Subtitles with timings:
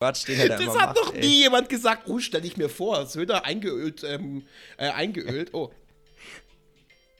[0.00, 1.20] Quatsch, den er da Das immer hat macht, noch ey.
[1.20, 2.08] nie jemand gesagt.
[2.08, 4.46] Oh, stell ich mir vor, Söder eingeölt, ähm,
[4.78, 5.52] äh, eingeölt.
[5.52, 5.70] Oh.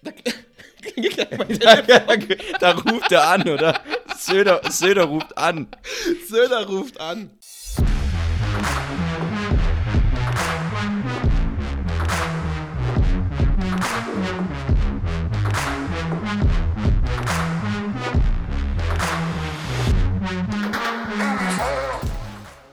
[0.02, 0.12] Da
[0.96, 2.38] mein Telefon.
[2.60, 3.82] da ruft er an, oder?
[4.18, 5.68] Söder, Söder ruft an.
[6.26, 7.30] Söder ruft an.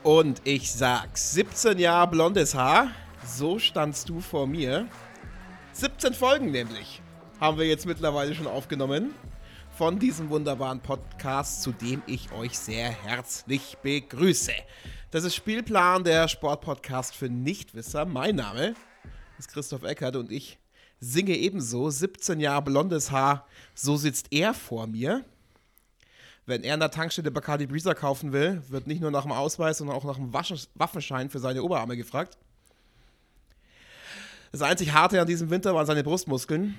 [0.08, 2.92] Und ich sag, 17 Jahre blondes Haar,
[3.26, 4.88] so standst du vor mir.
[5.72, 7.02] 17 Folgen nämlich
[7.38, 9.14] haben wir jetzt mittlerweile schon aufgenommen
[9.76, 14.52] von diesem wunderbaren Podcast, zu dem ich euch sehr herzlich begrüße.
[15.10, 18.06] Das ist Spielplan, der Sportpodcast für Nichtwisser.
[18.06, 18.72] Mein Name
[19.38, 20.58] ist Christoph Eckert und ich
[21.00, 25.26] singe ebenso 17 Jahre blondes Haar, so sitzt er vor mir.
[26.48, 29.76] Wenn er an der Tankstelle Bacardi Breezer kaufen will, wird nicht nur nach dem Ausweis,
[29.76, 32.38] sondern auch nach dem Waffenschein für seine Oberarme gefragt.
[34.50, 36.74] Das einzig Harte an diesem Winter waren seine Brustmuskeln.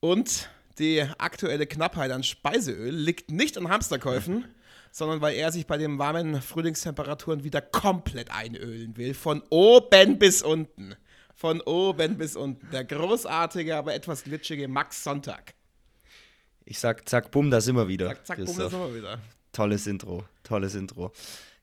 [0.00, 4.44] Und die aktuelle Knappheit an Speiseöl liegt nicht an Hamsterkäufen,
[4.92, 9.14] sondern weil er sich bei den warmen Frühlingstemperaturen wieder komplett einölen will.
[9.14, 10.94] Von oben bis unten.
[11.34, 12.68] Von oben bis unten.
[12.72, 15.54] Der großartige, aber etwas glitschige Max Sonntag.
[16.70, 18.08] Ich sag, zack, bumm, da sind wir wieder.
[18.08, 18.70] Zack, zack, bumm, da Christoph.
[18.72, 19.18] sind wir wieder.
[19.52, 21.12] Tolles Intro, tolles Intro.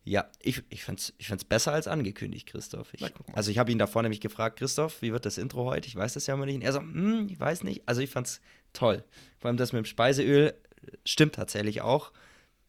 [0.03, 2.92] Ja, ich, ich fand's, ich fand's besser als angekündigt, Christoph.
[2.94, 5.88] Ich, also ich habe ihn davor nämlich gefragt, Christoph, wie wird das Intro heute?
[5.88, 6.56] Ich weiß das ja immer nicht.
[6.56, 7.84] Und er so, hm, ich weiß nicht.
[7.88, 8.42] Also ich fand's
[8.73, 9.03] toll.
[9.39, 10.47] Vor allem das mit dem Speiseöl
[10.81, 12.12] äh, stimmt tatsächlich auch.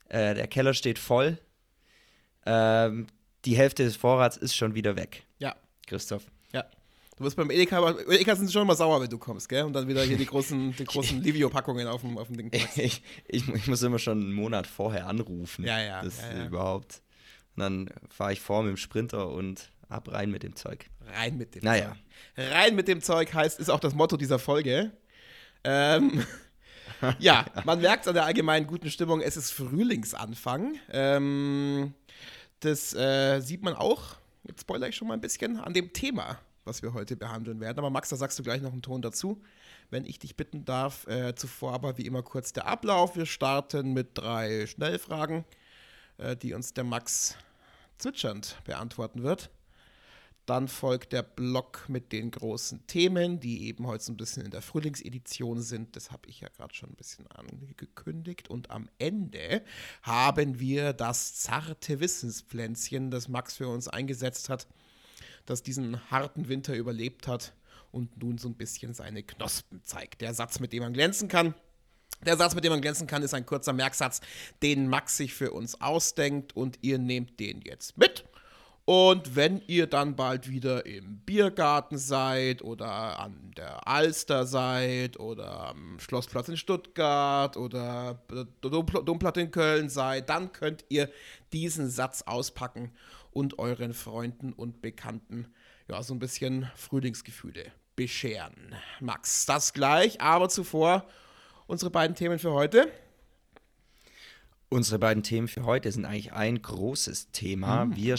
[0.08, 1.38] Äh, der Keller steht voll.
[2.44, 3.06] Ähm,
[3.46, 5.56] die Hälfte des Vorrats ist schon wieder weg, Ja,
[5.86, 6.26] Christoph.
[7.16, 9.64] Du wirst beim Edeka, aber Edeka sind schon immer sauer, wenn du kommst, gell?
[9.64, 12.50] Und dann wieder hier die großen, die großen Livio-Packungen auf dem, auf dem Ding.
[12.76, 15.64] Ich, ich, ich muss immer schon einen Monat vorher anrufen.
[15.64, 16.46] Ja, ja, Das ja, ja.
[16.46, 17.00] überhaupt.
[17.56, 20.90] Und dann fahre ich vor mit dem Sprinter und ab rein mit dem Zeug.
[21.14, 21.96] Rein mit dem Naja.
[22.36, 22.50] Zeug.
[22.52, 24.92] Rein mit dem Zeug heißt, ist auch das Motto dieser Folge.
[25.64, 26.22] Ähm,
[27.18, 30.74] ja, man merkt an der allgemeinen guten Stimmung, es ist Frühlingsanfang.
[30.92, 31.94] Ähm,
[32.60, 34.16] das äh, sieht man auch,
[34.46, 37.78] jetzt spoilere ich schon mal ein bisschen, an dem Thema, was wir heute behandeln werden.
[37.78, 39.42] Aber Max, da sagst du gleich noch einen Ton dazu.
[39.90, 43.16] Wenn ich dich bitten darf, äh, zuvor aber wie immer kurz der Ablauf.
[43.16, 45.44] Wir starten mit drei Schnellfragen,
[46.18, 47.36] äh, die uns der Max
[47.98, 49.50] zwitschernd beantworten wird.
[50.46, 54.52] Dann folgt der Block mit den großen Themen, die eben heute so ein bisschen in
[54.52, 55.96] der Frühlingsedition sind.
[55.96, 58.48] Das habe ich ja gerade schon ein bisschen angekündigt.
[58.48, 59.64] Und am Ende
[60.02, 64.68] haben wir das zarte Wissenspflänzchen, das Max für uns eingesetzt hat,
[65.46, 67.54] das diesen harten Winter überlebt hat
[67.92, 70.20] und nun so ein bisschen seine Knospen zeigt.
[70.20, 71.54] Der Satz, mit dem man glänzen kann.
[72.24, 74.20] Der Satz, mit dem man glänzen kann, ist ein kurzer Merksatz,
[74.62, 78.25] den Max sich für uns ausdenkt und ihr nehmt den jetzt mit.
[78.86, 85.70] Und wenn ihr dann bald wieder im Biergarten seid oder an der Alster seid oder
[85.70, 88.22] am Schlossplatz in Stuttgart oder
[88.62, 91.10] Dompl- Domplatz in Köln seid, dann könnt ihr
[91.52, 92.92] diesen Satz auspacken
[93.32, 95.52] und euren Freunden und Bekannten
[95.88, 98.72] ja so ein bisschen Frühlingsgefühle bescheren.
[99.00, 101.08] Max, das gleich, aber zuvor
[101.66, 102.86] unsere beiden Themen für heute.
[104.68, 107.84] Unsere beiden Themen für heute sind eigentlich ein großes Thema.
[107.84, 107.96] Mhm.
[107.96, 108.16] Wir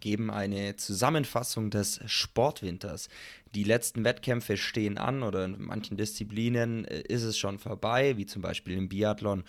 [0.00, 3.08] geben eine Zusammenfassung des Sportwinters.
[3.54, 8.26] Die letzten Wettkämpfe stehen an oder in manchen Disziplinen äh, ist es schon vorbei, wie
[8.26, 9.44] zum Beispiel im Biathlon.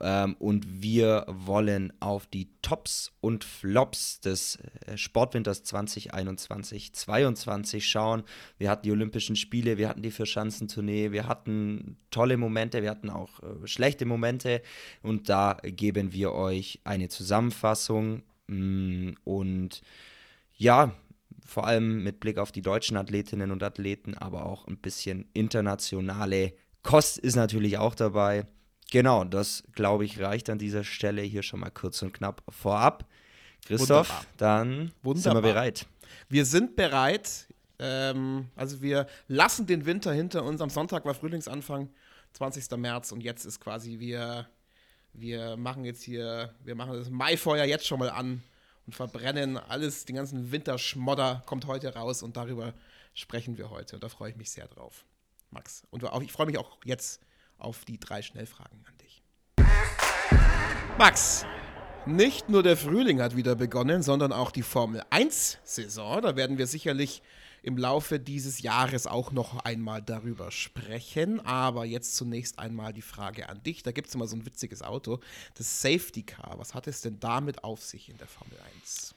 [0.00, 8.22] Ähm, und wir wollen auf die Tops und Flops des äh, Sportwinters 2021-22 schauen.
[8.58, 13.10] Wir hatten die Olympischen Spiele, wir hatten die Vierschanzentournee, wir hatten tolle Momente, wir hatten
[13.10, 14.62] auch äh, schlechte Momente.
[15.02, 18.22] Und da geben wir euch eine Zusammenfassung.
[18.48, 19.82] mm, Und
[20.56, 20.92] ja,
[21.44, 26.52] vor allem mit Blick auf die deutschen Athletinnen und Athleten, aber auch ein bisschen internationale
[26.82, 28.46] Kost ist natürlich auch dabei.
[28.92, 33.06] Genau, das glaube ich reicht an dieser Stelle hier schon mal kurz und knapp vorab.
[33.64, 34.26] Christoph, Wunderbar.
[34.36, 35.42] dann sind Wunderbar.
[35.42, 35.86] wir bereit.
[36.28, 37.46] Wir sind bereit.
[37.78, 40.60] Ähm, also wir lassen den Winter hinter uns.
[40.60, 41.88] Am Sonntag war Frühlingsanfang,
[42.34, 42.70] 20.
[42.76, 44.46] März und jetzt ist quasi wir,
[45.14, 48.42] wir machen jetzt hier, wir machen das Maifeuer jetzt schon mal an
[48.86, 52.74] und verbrennen alles, den ganzen Winterschmodder kommt heute raus und darüber
[53.14, 55.06] sprechen wir heute und da freue ich mich sehr drauf,
[55.50, 55.84] Max.
[55.90, 57.22] Und auch, ich freue mich auch jetzt
[57.62, 59.22] auf die drei Schnellfragen an dich.
[60.98, 61.46] Max,
[62.06, 66.22] nicht nur der Frühling hat wieder begonnen, sondern auch die Formel 1-Saison.
[66.22, 67.22] Da werden wir sicherlich
[67.62, 71.40] im Laufe dieses Jahres auch noch einmal darüber sprechen.
[71.40, 73.82] Aber jetzt zunächst einmal die Frage an dich.
[73.82, 75.20] Da gibt es immer so ein witziges Auto,
[75.54, 76.58] das Safety Car.
[76.58, 79.14] Was hat es denn damit auf sich in der Formel 1?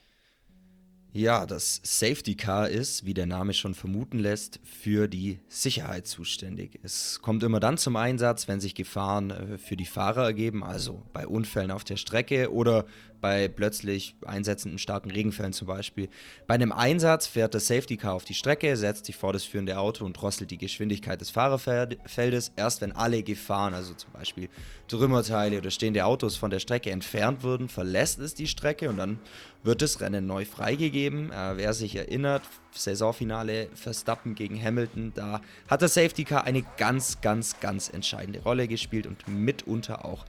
[1.15, 6.77] Ja, das Safety Car ist, wie der Name schon vermuten lässt, für die Sicherheit zuständig.
[6.83, 11.03] Es kommt immer dann zum Einsatz, wenn sich Gefahren äh, für die Fahrer ergeben, also
[11.13, 12.85] bei Unfällen auf der Strecke oder
[13.25, 16.09] bei plötzlich einsetzenden starken Regenfällen zum Beispiel.
[16.45, 19.79] Bei einem Einsatz fährt das Safety Car auf die Strecke, setzt sich vor das führende
[19.79, 22.51] Auto und drosselt die Geschwindigkeit des Fahrerfeldes.
[22.55, 24.47] Erst wenn alle Gefahren, also zum Beispiel
[24.87, 29.17] Trümmerteile oder stehende Autos von der Strecke entfernt wurden, verlässt es die Strecke und dann
[29.63, 31.31] wird das Rennen neu freigegeben.
[31.31, 32.43] Äh, wer sich erinnert,
[32.73, 38.67] Saisonfinale Verstappen gegen Hamilton, da hat das Safety Car eine ganz, ganz, ganz entscheidende Rolle
[38.67, 40.25] gespielt und mitunter auch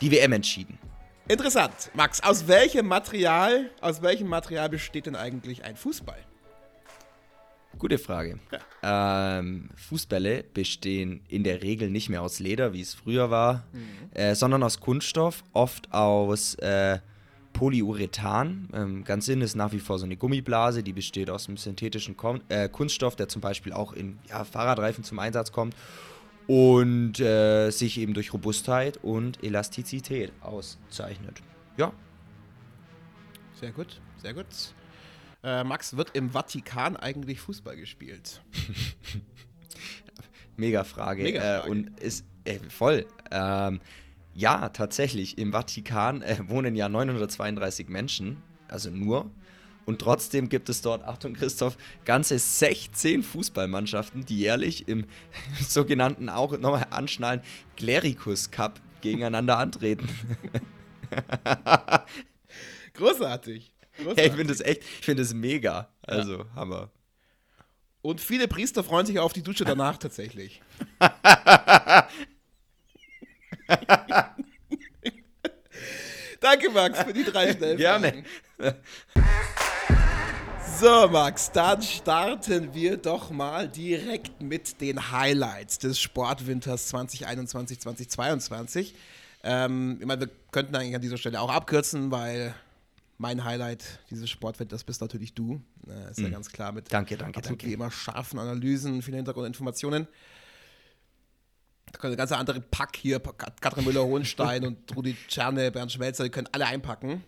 [0.00, 0.78] die WM entschieden.
[1.26, 1.90] Interessant.
[1.94, 6.18] Max, aus welchem Material, aus welchem Material besteht denn eigentlich ein Fußball?
[7.78, 8.38] Gute Frage.
[8.82, 9.38] Ja.
[9.38, 14.12] Ähm, Fußbälle bestehen in der Regel nicht mehr aus Leder, wie es früher war, mhm.
[14.12, 16.98] äh, sondern aus Kunststoff, oft aus äh,
[17.54, 18.68] Polyurethan.
[18.74, 22.18] Ähm, ganz Sinn ist nach wie vor so eine Gummiblase, die besteht aus einem synthetischen
[22.18, 25.74] Kon äh, Kunststoff, der zum Beispiel auch in ja, Fahrradreifen zum Einsatz kommt
[26.46, 31.42] und äh, sich eben durch Robustheit und Elastizität auszeichnet.
[31.76, 31.92] Ja.
[33.54, 34.46] Sehr gut, sehr gut.
[35.42, 38.42] Äh, Max, wird im Vatikan eigentlich Fußball gespielt?
[40.56, 41.22] Mega Frage.
[41.22, 41.66] Mega Frage.
[41.66, 43.06] Äh, und ist äh, voll.
[43.30, 43.80] Ähm,
[44.34, 45.38] ja, tatsächlich.
[45.38, 49.30] Im Vatikan äh, wohnen ja 932 Menschen, also nur.
[49.86, 55.06] Und trotzdem gibt es dort, Achtung Christoph, ganze 16 Fußballmannschaften, die jährlich im
[55.60, 57.42] sogenannten, auch nochmal anschnallen,
[57.76, 60.08] Clericus Cup gegeneinander antreten.
[62.94, 63.74] Großartig.
[63.96, 64.16] Großartig.
[64.18, 65.88] Ja, ich finde das echt, ich finde es mega.
[66.02, 66.46] Also, ja.
[66.54, 66.90] Hammer.
[68.02, 70.60] Und viele Priester freuen sich auf die Dusche danach tatsächlich.
[76.40, 78.24] Danke, Max, für die drei schnellen Gerne.
[80.84, 88.94] So, Max, dann starten wir doch mal direkt mit den Highlights des Sportwinters 2021, 2022.
[89.44, 92.54] Ähm, ich meine, wir könnten eigentlich an dieser Stelle auch abkürzen, weil
[93.18, 95.62] mein Highlight dieses Sportwinters bist natürlich du.
[95.88, 96.24] Äh, ist mhm.
[96.24, 97.72] ja ganz klar mit danke, danke, danke.
[97.72, 100.08] immer scharfen Analysen, vielen Hintergrundinformationen.
[101.92, 106.30] Da können der ganze andere Pack hier, Katrin Müller-Hohenstein und Rudi Czerne, Bernd Schmelzer, die
[106.30, 107.22] können alle einpacken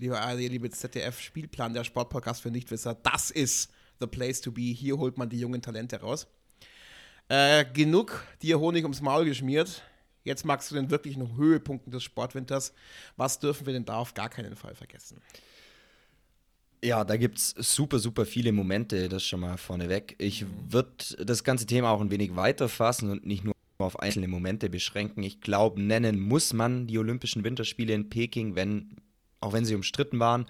[0.00, 3.70] liebe ARD, liebe ZDF, Spielplan, der Sportpodcast für Nichtwisser, das ist
[4.00, 4.62] the place to be.
[4.62, 6.26] Hier holt man die jungen Talente raus.
[7.28, 9.82] Äh, genug dir Honig ums Maul geschmiert.
[10.24, 12.72] Jetzt magst du den wirklichen Höhepunkten des Sportwinters.
[13.16, 15.18] Was dürfen wir denn da auf gar keinen Fall vergessen?
[16.82, 20.14] Ja, da gibt es super, super viele Momente, das schon mal vorneweg.
[20.18, 20.90] Ich würde
[21.24, 25.22] das ganze Thema auch ein wenig weiter fassen und nicht nur auf einzelne Momente beschränken.
[25.22, 28.96] Ich glaube, nennen muss man die Olympischen Winterspiele in Peking, wenn
[29.40, 30.46] auch wenn sie umstritten waren.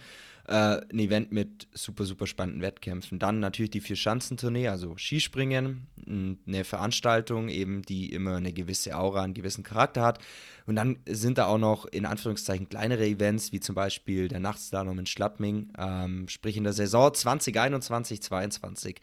[0.48, 3.18] Äh, ein Event mit super, super spannenden Wettkämpfen.
[3.18, 9.34] Dann natürlich die Vier-Schanzentournee, also Skispringen, eine Veranstaltung eben, die immer eine gewisse Aura, einen
[9.34, 10.18] gewissen Charakter hat.
[10.66, 14.98] Und dann sind da auch noch in Anführungszeichen kleinere Events, wie zum Beispiel der Nachtslalom
[14.98, 15.72] in Schlattming.
[15.78, 19.00] Ähm, sprich in der Saison 2021, 2022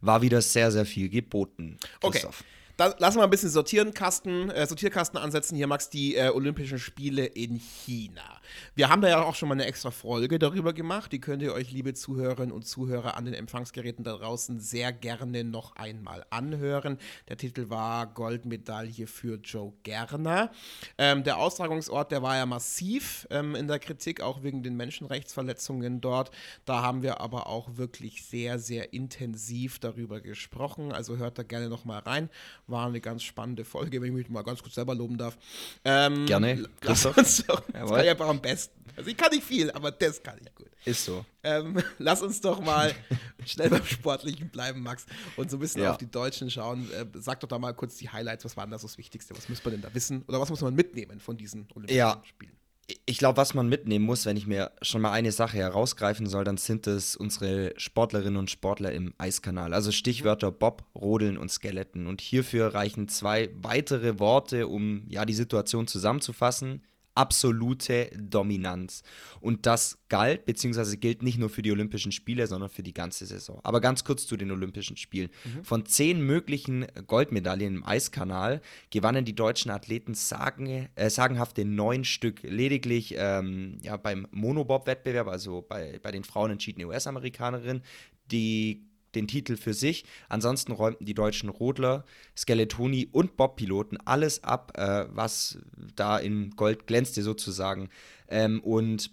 [0.00, 1.76] war wieder sehr, sehr viel geboten.
[2.00, 2.40] Christoph.
[2.40, 2.48] Okay.
[2.76, 5.56] Dann lass mal ein bisschen sortieren, Kasten, äh, Sortierkasten ansetzen.
[5.56, 8.37] Hier, Max, die äh, Olympischen Spiele in China.
[8.74, 11.12] Wir haben da ja auch schon mal eine extra Folge darüber gemacht.
[11.12, 15.44] Die könnt ihr euch, liebe Zuhörerinnen und Zuhörer an den Empfangsgeräten da draußen, sehr gerne
[15.44, 16.98] noch einmal anhören.
[17.28, 20.50] Der Titel war Goldmedaille für Joe Gerner.
[20.96, 26.00] Ähm, der Austragungsort, der war ja massiv ähm, in der Kritik, auch wegen den Menschenrechtsverletzungen
[26.00, 26.30] dort.
[26.64, 30.92] Da haben wir aber auch wirklich sehr, sehr intensiv darüber gesprochen.
[30.92, 32.28] Also hört da gerne noch mal rein
[32.66, 35.36] war eine ganz spannende Folge, wenn ich mich mal ganz kurz selber loben darf.
[35.84, 36.68] Ähm, Gerne.
[36.82, 38.84] Lass uns doch, einfach am besten.
[38.96, 40.70] Also ich kann nicht viel, aber das kann ich gut.
[40.84, 41.24] Ist so.
[41.42, 42.94] Ähm, lass uns doch mal
[43.46, 45.90] schnell beim Sportlichen bleiben, Max, und so ein bisschen ja.
[45.92, 46.90] auf die Deutschen schauen.
[46.92, 48.44] Äh, sag doch da mal kurz die Highlights.
[48.44, 49.36] Was war denn das, das Wichtigste?
[49.36, 50.24] Was muss man denn da wissen?
[50.26, 52.22] Oder was muss man mitnehmen von diesen Olympischen ja.
[52.24, 52.58] Spielen?
[53.04, 56.44] ich glaube, was man mitnehmen muss, wenn ich mir schon mal eine Sache herausgreifen soll,
[56.44, 59.74] dann sind es unsere Sportlerinnen und Sportler im Eiskanal.
[59.74, 62.06] Also Stichwörter Bob, Rodeln und Skeletten.
[62.06, 66.82] Und hierfür reichen zwei weitere Worte, um ja die Situation zusammenzufassen
[67.18, 69.02] absolute Dominanz.
[69.40, 73.26] Und das galt, beziehungsweise gilt nicht nur für die Olympischen Spiele, sondern für die ganze
[73.26, 73.60] Saison.
[73.64, 75.30] Aber ganz kurz zu den Olympischen Spielen.
[75.44, 75.64] Mhm.
[75.64, 82.42] Von zehn möglichen Goldmedaillen im Eiskanal gewannen die deutschen Athleten sagen, äh, sagenhafte neun Stück.
[82.44, 87.82] Lediglich ähm, ja, beim Monobob-Wettbewerb, also bei, bei den Frauen entschieden US-Amerikanerinnen,
[88.30, 90.04] die den Titel für sich.
[90.28, 92.04] Ansonsten räumten die deutschen Rodler,
[92.36, 95.58] Skeletoni und Bobpiloten alles ab, äh, was
[95.96, 97.88] da in Gold glänzte sozusagen.
[98.28, 99.10] Ähm, und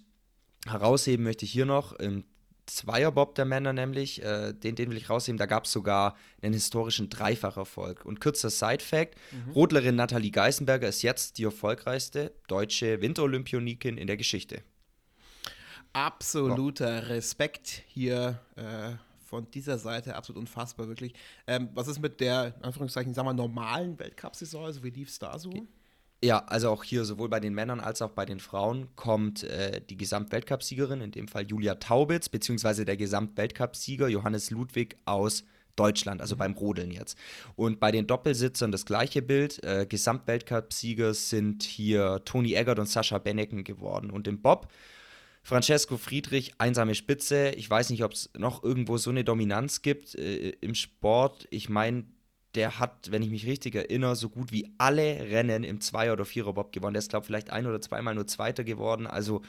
[0.66, 2.24] herausheben möchte ich hier noch im
[2.66, 6.52] Zweierbob der Männer nämlich, äh, den, den will ich rausheben, da gab es sogar einen
[6.52, 8.04] historischen Dreifacherfolg.
[8.04, 9.52] Und kurzer Side-Fact, mhm.
[9.52, 14.62] Rodlerin Nathalie Geisenberger ist jetzt die erfolgreichste deutsche Winterolympionikin in der Geschichte.
[15.92, 17.08] Absoluter.
[17.08, 18.92] Respekt hier äh,
[19.26, 21.12] von dieser Seite absolut unfassbar, wirklich.
[21.46, 24.64] Ähm, was ist mit der, in Anführungszeichen, sagen wir, normalen Weltcup-Saison?
[24.64, 25.52] Also wie lief es da so?
[26.24, 29.82] Ja, also auch hier sowohl bei den Männern als auch bei den Frauen kommt äh,
[29.82, 35.44] die Gesamtweltcupsiegerin, in dem Fall Julia Taubitz, beziehungsweise der Gesamtweltcupsieger Johannes Ludwig aus
[35.76, 36.38] Deutschland, also mhm.
[36.38, 37.18] beim Rodeln jetzt.
[37.54, 39.62] Und bei den Doppelsitzern das gleiche Bild.
[39.62, 44.10] Äh, Gesamtweltcupsieger sind hier Toni Eggert und Sascha Benneken geworden.
[44.10, 44.68] Und im Bob
[45.46, 47.50] Francesco Friedrich, einsame Spitze.
[47.50, 51.46] Ich weiß nicht, ob es noch irgendwo so eine Dominanz gibt äh, im Sport.
[51.50, 52.04] Ich meine,
[52.56, 56.24] der hat, wenn ich mich richtig erinnere, so gut wie alle Rennen im Zweier- oder
[56.24, 56.94] Vierer-Bob gewonnen.
[56.94, 59.06] Der ist, glaube ich, vielleicht ein oder zweimal nur Zweiter geworden.
[59.06, 59.42] Also,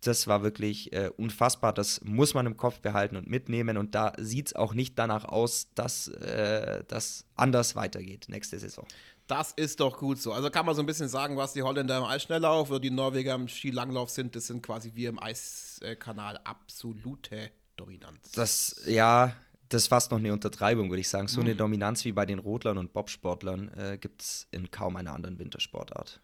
[0.00, 1.72] das war wirklich äh, unfassbar.
[1.72, 3.78] Das muss man im Kopf behalten und mitnehmen.
[3.78, 8.86] Und da sieht es auch nicht danach aus, dass äh, das anders weitergeht nächste Saison.
[9.32, 10.34] Das ist doch gut so.
[10.34, 13.34] Also kann man so ein bisschen sagen, was die Holländer im Eisschnelllauf oder die Norweger
[13.34, 18.32] im Skilanglauf sind, das sind quasi wir im Eiskanal absolute Dominanz.
[18.32, 19.34] Das, ja,
[19.70, 21.28] das ist fast noch eine Untertreibung, würde ich sagen.
[21.28, 21.46] So mhm.
[21.46, 25.38] eine Dominanz wie bei den Rodlern und Bobsportlern äh, gibt es in kaum einer anderen
[25.38, 26.20] Wintersportart.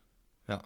[0.46, 0.62] Ja.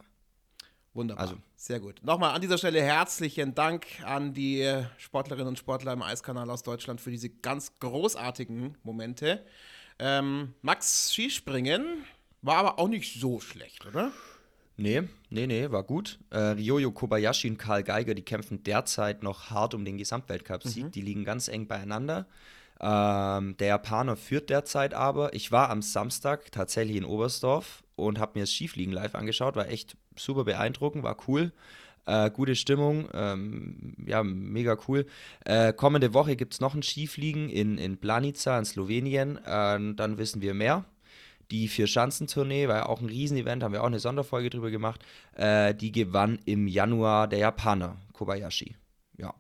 [0.93, 1.23] Wunderbar.
[1.23, 1.37] Also.
[1.55, 2.03] Sehr gut.
[2.03, 7.01] Nochmal an dieser Stelle herzlichen Dank an die Sportlerinnen und Sportler im Eiskanal aus Deutschland
[7.01, 9.47] für diese ganz großartigen Momente.
[10.01, 12.05] Ähm, Max Skispringen
[12.43, 14.13] war aber auch nicht so schlecht, oder?
[14.77, 16.19] Nee, nee, nee, war gut.
[16.31, 20.87] Äh, Ryoyo Kobayashi und Karl Geiger, die kämpfen derzeit noch hart um den Gesamtweltcup-Sieg.
[20.87, 20.91] Mhm.
[20.91, 22.27] Die liegen ganz eng beieinander.
[22.81, 25.35] Ähm, der Japaner führt derzeit aber.
[25.35, 29.55] Ich war am Samstag tatsächlich in Oberstdorf und habe mir das Skifliegen live angeschaut.
[29.55, 31.53] War echt super beeindruckend, war cool.
[32.07, 35.07] Äh, gute Stimmung, ähm, ja, mega cool.
[35.45, 39.37] Äh, kommende Woche gibt es noch ein Skifliegen in, in Planica in Slowenien.
[39.37, 40.85] Äh, dann wissen wir mehr
[41.53, 45.01] die Vier-Schanzentournee, war ja auch ein Riesenevent, haben wir auch eine Sonderfolge drüber gemacht.
[45.35, 48.75] Äh, die gewann im Januar der Japaner, Kobayashi.
[49.19, 49.35] Ja.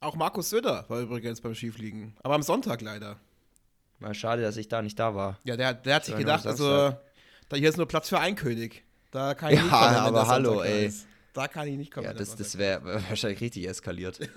[0.00, 3.18] Auch Markus Söder war übrigens beim Skifliegen, aber am Sonntag leider.
[3.98, 5.38] Mal schade, dass ich da nicht da war.
[5.44, 6.94] Ja, der, der hat sich gedacht, also,
[7.48, 8.84] da hier ist nur Platz für einen König.
[9.10, 10.86] Da kann ich ja, nicht aber hallo, ey.
[10.86, 11.06] Ist.
[11.32, 12.06] Da kann ich nicht kommen.
[12.06, 14.18] Ja, das, das wäre wahrscheinlich richtig eskaliert.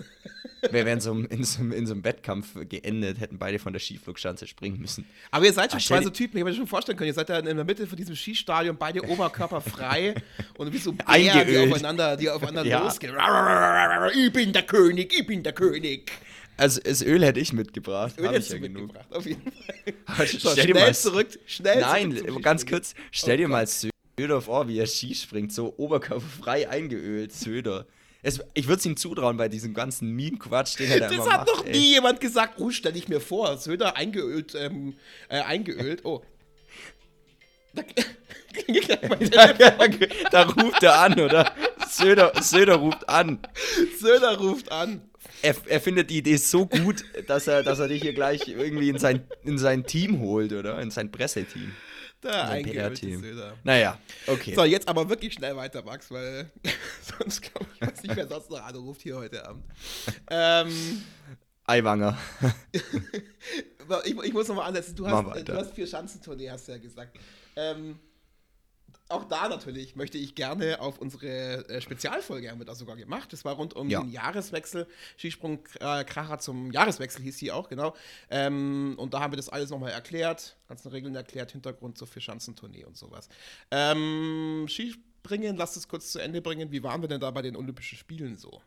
[0.70, 4.46] Wir wären so in, so, in so einem Wettkampf geendet, hätten beide von der Skiflugschanze
[4.46, 5.04] springen müssen.
[5.30, 7.14] Aber ihr seid schon Ach, zwei so Typen, ich kann mir schon vorstellen können, ihr
[7.14, 10.14] seid da in der Mitte von diesem Skistadion, beide oberkörperfrei
[10.56, 12.82] und wie so Bären, die aufeinander, die aufeinander ja.
[12.82, 13.14] losgehen.
[14.14, 16.12] Ich bin der König, ich bin der König.
[16.56, 18.14] Also das Öl hätte ich mitgebracht.
[18.18, 18.94] Öl hätte ich ja genug.
[19.10, 19.42] Auf jeden
[20.06, 20.26] Fall.
[20.26, 23.66] So, stell dir mal zurück, schnell Nein, zurück ganz kurz, stell oh dir mal
[24.18, 27.86] Söder vor, wie er Ski springt, so oberkörperfrei eingeölt, Söder.
[28.22, 31.46] Es, ich würde es ihm zutrauen bei diesem ganzen Meme-Quatsch, den er da Das hat
[31.46, 31.72] macht, noch ey.
[31.72, 32.54] nie jemand gesagt.
[32.58, 34.94] Oh, stell ich mir vor, Söder eingeölt, ähm,
[35.28, 36.04] äh, eingeölt.
[36.04, 36.22] Oh.
[37.74, 37.82] Da,
[39.30, 39.88] da,
[40.30, 41.52] da, ruft er an, oder?
[41.90, 43.40] Söder, Söder ruft an.
[44.00, 45.02] Söder ruft an.
[45.42, 48.88] Er, er findet die Idee so gut, dass er, dass er dich hier gleich irgendwie
[48.88, 50.80] in sein, in sein Team holt, oder?
[50.80, 51.72] In sein Presseteam.
[52.24, 53.22] Da eingeöltes
[53.64, 54.54] Naja, okay.
[54.54, 56.50] So, jetzt aber wirklich schnell weiter, Max, weil
[57.18, 59.64] sonst glaube ich, weiß nicht, wer sonst noch anruft hier heute Abend.
[60.30, 61.02] Ähm,
[61.66, 62.16] Eiwanger.
[64.04, 64.96] ich, ich, muss nochmal ansetzen.
[64.96, 67.18] Du hast, du hast vier Schanzentournee, hast du ja gesagt.
[67.56, 67.98] Ähm,
[69.08, 73.32] auch da natürlich möchte ich gerne auf unsere äh, Spezialfolge, haben wir da sogar gemacht.
[73.32, 74.00] Das war rund um ja.
[74.00, 74.86] den Jahreswechsel.
[75.18, 77.94] Skisprung äh, Kracher zum Jahreswechsel hieß sie auch, genau.
[78.30, 82.84] Ähm, und da haben wir das alles nochmal erklärt, ganzen Regeln erklärt, Hintergrund zur Vierschanzentournee
[82.84, 83.28] und sowas.
[83.70, 86.72] Ähm, Skispringen, lasst es kurz zu Ende bringen.
[86.72, 88.62] Wie waren wir denn da bei den Olympischen Spielen so?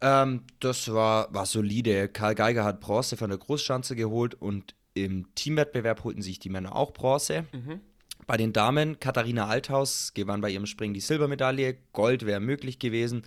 [0.00, 2.08] Ähm, das war, war solide.
[2.08, 6.76] Karl Geiger hat Bronze von der Großschanze geholt und im Teamwettbewerb holten sich die Männer
[6.76, 7.46] auch Bronze.
[7.52, 7.80] Mhm.
[8.30, 13.24] Bei den Damen, Katharina Althaus gewann bei ihrem Springen die Silbermedaille, Gold wäre möglich gewesen.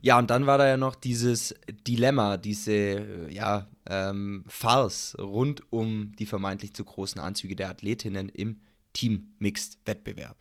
[0.00, 1.56] Ja, und dann war da ja noch dieses
[1.88, 8.60] Dilemma, diese ja, ähm, Farce rund um die vermeintlich zu großen Anzüge der Athletinnen im
[8.92, 10.36] Team-Mixed-Wettbewerb.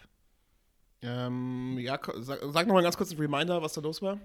[1.02, 4.20] Ähm, ja, sag, sag nochmal ganz kurz ein Reminder, was da los war.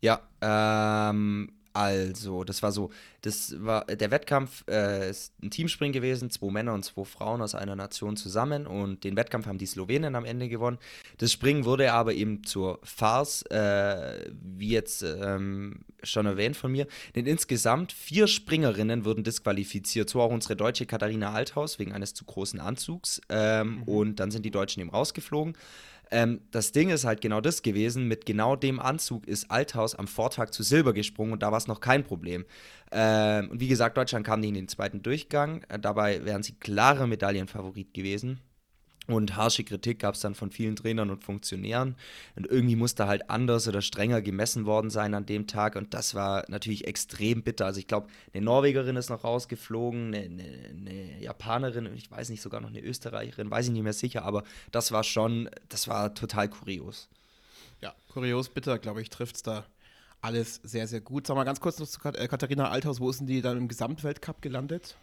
[0.00, 2.90] Ja, ähm, also, das war so,
[3.20, 7.54] das war der Wettkampf äh, ist ein Teamspring gewesen, zwei Männer und zwei Frauen aus
[7.54, 10.78] einer Nation zusammen und den Wettkampf haben die Slowenen am Ende gewonnen.
[11.18, 16.86] Das Springen wurde aber eben zur Farce, äh, wie jetzt ähm, schon erwähnt von mir.
[17.14, 20.08] Denn insgesamt vier Springerinnen wurden disqualifiziert.
[20.08, 23.20] So auch unsere deutsche Katharina Althaus wegen eines zu großen Anzugs.
[23.28, 23.82] Ähm, mhm.
[23.82, 25.54] Und dann sind die Deutschen eben rausgeflogen.
[26.10, 28.06] Ähm, das Ding ist halt genau das gewesen.
[28.06, 31.66] Mit genau dem Anzug ist Althaus am Vortag zu Silber gesprungen und da war es
[31.66, 32.44] noch kein Problem.
[32.92, 35.64] Ähm, und wie gesagt, Deutschland kam nicht in den zweiten Durchgang.
[35.68, 38.40] Äh, dabei wären sie klare Medaillenfavorit gewesen.
[39.08, 41.94] Und harsche Kritik gab es dann von vielen Trainern und Funktionären.
[42.34, 45.76] Und irgendwie musste halt anders oder strenger gemessen worden sein an dem Tag.
[45.76, 47.66] Und das war natürlich extrem bitter.
[47.66, 52.42] Also ich glaube, eine Norwegerin ist noch rausgeflogen, eine, eine, eine, Japanerin, ich weiß nicht,
[52.42, 54.24] sogar noch eine Österreicherin, weiß ich nicht mehr sicher.
[54.24, 57.08] Aber das war schon, das war total kurios.
[57.80, 59.66] Ja, kurios, bitter, glaube ich, trifft es da
[60.20, 61.26] alles sehr, sehr gut.
[61.28, 63.68] Sag mal ganz kurz noch zu äh, Katharina Althaus, wo ist denn die dann im
[63.68, 64.96] Gesamtweltcup gelandet?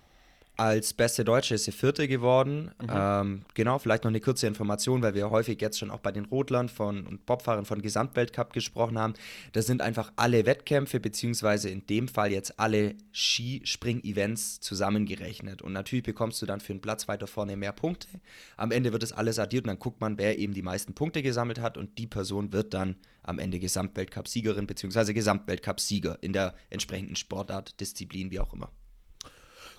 [0.56, 2.72] Als beste Deutsche ist sie Vierte geworden.
[2.80, 2.90] Mhm.
[2.90, 6.26] Ähm, genau, vielleicht noch eine kurze Information, weil wir häufig jetzt schon auch bei den
[6.26, 9.16] Rotlern von, und Bobfahrern von Gesamtweltcup gesprochen haben.
[9.54, 15.64] Das sind einfach alle Wettkämpfe, beziehungsweise in dem Fall jetzt alle Skispring-Events zusammengerechnet.
[15.64, 18.08] Und natürlich bekommst du dann für einen Platz weiter vorne mehr Punkte.
[18.56, 21.24] Am Ende wird das alles addiert und dann guckt man, wer eben die meisten Punkte
[21.24, 27.16] gesammelt hat und die Person wird dann am Ende Gesamtweltcup-Siegerin, beziehungsweise Gesamtweltcup-Sieger in der entsprechenden
[27.16, 28.70] Sportart, Disziplin, wie auch immer.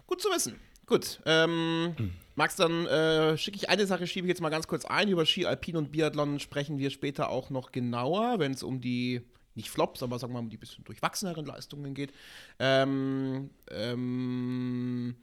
[0.06, 0.58] Gut zu wissen.
[0.87, 1.20] Gut.
[1.25, 2.12] Ähm, hm.
[2.34, 5.08] Max, dann äh, schicke ich eine Sache, schiebe ich jetzt mal ganz kurz ein.
[5.08, 9.23] Über Ski, Alpin und Biathlon sprechen wir später auch noch genauer, wenn es um die,
[9.54, 12.12] nicht Flops, aber sagen wir mal, um die bisschen durchwachseneren Leistungen geht.
[12.58, 15.14] Ähm, ähm,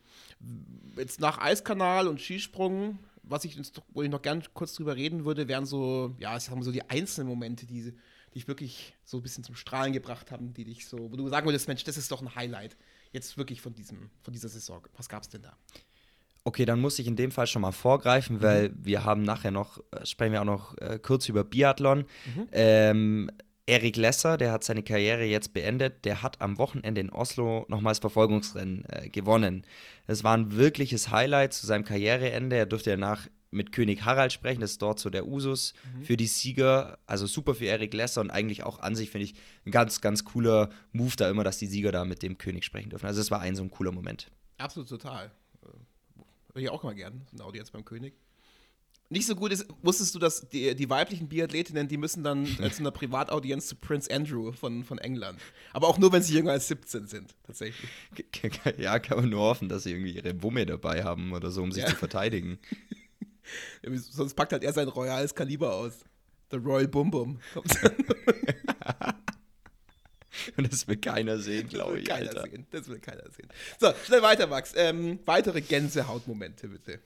[0.97, 3.59] jetzt nach Eiskanal und Skisprung, was ich,
[3.89, 6.89] wo ich noch gern kurz drüber reden würde, wären so, ja, ich sag so die
[6.89, 7.93] einzelnen Momente, die, die
[8.33, 11.45] dich wirklich so ein bisschen zum Strahlen gebracht haben, die dich so, wo du sagen
[11.45, 12.77] würdest, Mensch, das ist doch ein Highlight
[13.11, 14.85] jetzt wirklich von, diesem, von dieser Saison?
[14.97, 15.55] Was gab es denn da?
[16.43, 18.41] Okay, dann muss ich in dem Fall schon mal vorgreifen, mhm.
[18.41, 21.99] weil wir haben nachher noch, äh, sprechen wir auch noch äh, kurz über Biathlon.
[22.35, 22.47] Mhm.
[22.51, 23.31] Ähm,
[23.67, 27.99] Erik Lesser, der hat seine Karriere jetzt beendet, der hat am Wochenende in Oslo nochmals
[27.99, 29.65] Verfolgungsrennen äh, gewonnen.
[30.07, 32.55] Das war ein wirkliches Highlight zu seinem Karriereende.
[32.55, 36.03] Er durfte danach mit König Harald sprechen, das ist dort so der Usus mhm.
[36.05, 36.97] für die Sieger.
[37.05, 40.23] Also super für Eric Lesser und eigentlich auch an sich, finde ich, ein ganz, ganz
[40.23, 43.05] cooler Move da immer, dass die Sieger da mit dem König sprechen dürfen.
[43.05, 44.31] Also es war ein so ein cooler Moment.
[44.57, 45.31] Absolut total.
[45.63, 45.67] Äh,
[46.53, 48.13] würde ich auch mal gerne, eine Audienz beim König.
[49.09, 52.79] Nicht so gut ist, wusstest du, dass die, die weiblichen Biathletinnen, die müssen dann zu
[52.79, 55.37] einer Privataudienz zu Prince Andrew von, von England.
[55.73, 57.89] Aber auch nur, wenn sie jünger als 17 sind, tatsächlich.
[58.77, 61.73] Ja, kann man nur hoffen, dass sie irgendwie ihre Wumme dabei haben oder so, um
[61.73, 61.89] sich ja.
[61.89, 62.57] zu verteidigen.
[64.11, 66.05] Sonst packt halt er sein royales Kaliber aus.
[66.51, 67.39] The Royal Bum Bum.
[70.57, 72.05] Und das will keiner sehen, glaube ich.
[72.05, 72.49] Keiner Alter.
[72.49, 72.65] Sehen.
[72.71, 73.47] Das will keiner sehen.
[73.79, 74.73] So, schnell weiter, Max.
[74.75, 76.99] Ähm, weitere Gänsehautmomente, bitte.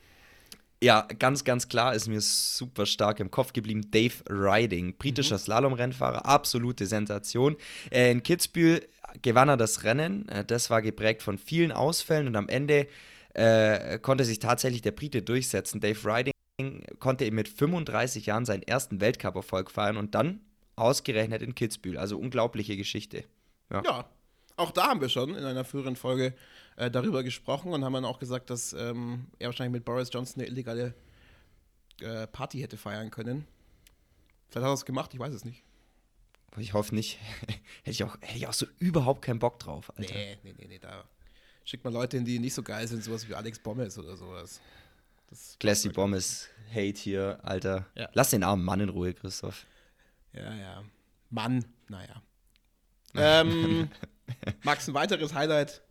[0.84, 3.90] Ja, ganz, ganz klar ist mir super stark im Kopf geblieben.
[3.90, 5.40] Dave Riding, britischer mhm.
[5.40, 7.56] Slalomrennfahrer, absolute Sensation.
[7.90, 8.88] Äh, in Kitzbühel
[9.22, 10.28] gewann er das Rennen.
[10.30, 12.88] Äh, das war geprägt von vielen Ausfällen und am Ende
[13.36, 15.82] äh, konnte sich tatsächlich der Brite durchsetzen.
[15.82, 20.40] Dave Riding konnte mit 35 Jahren seinen ersten Weltcup-Erfolg feiern und dann
[20.78, 21.98] ausgerechnet in Kitzbühel.
[21.98, 23.26] Also unglaubliche Geschichte.
[23.70, 23.84] Ja.
[23.84, 24.10] ja.
[24.58, 26.34] Auch da haben wir schon in einer früheren Folge
[26.78, 30.42] äh, darüber gesprochen und haben dann auch gesagt, dass ähm, er wahrscheinlich mit Boris Johnson
[30.42, 30.94] eine illegale
[32.00, 33.46] äh, Party hätte feiern können.
[34.48, 35.64] Vielleicht hat er es gemacht, ich weiß es nicht.
[36.58, 37.20] Ich hoffe nicht.
[37.84, 39.92] hätte, ich auch, hätte ich auch so überhaupt keinen Bock drauf.
[39.98, 40.14] Alter.
[40.14, 40.80] Nee, nee, nee, nee.
[40.80, 41.04] Da
[41.66, 44.62] schickt man Leute hin, die nicht so geil sind, sowas wie Alex Bommes oder sowas.
[45.30, 47.88] Das Classy Bommes Hate hier, Alter.
[47.96, 48.10] Ja.
[48.14, 49.66] Lass den armen Mann in Ruhe, Christoph.
[50.32, 50.84] Ja, ja.
[51.30, 52.22] Mann, naja.
[53.16, 53.90] ähm,
[54.64, 55.82] Max, ein weiteres Highlight